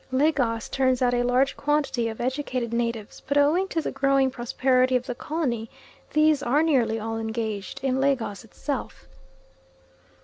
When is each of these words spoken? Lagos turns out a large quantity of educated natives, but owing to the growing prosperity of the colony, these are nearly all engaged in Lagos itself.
Lagos 0.11 0.67
turns 0.67 1.03
out 1.03 1.13
a 1.13 1.21
large 1.21 1.55
quantity 1.55 2.07
of 2.09 2.19
educated 2.19 2.73
natives, 2.73 3.21
but 3.27 3.37
owing 3.37 3.67
to 3.67 3.81
the 3.83 3.91
growing 3.91 4.31
prosperity 4.31 4.95
of 4.95 5.05
the 5.05 5.13
colony, 5.13 5.69
these 6.11 6.41
are 6.41 6.63
nearly 6.63 6.99
all 6.99 7.19
engaged 7.19 7.79
in 7.83 8.01
Lagos 8.01 8.43
itself. 8.43 9.07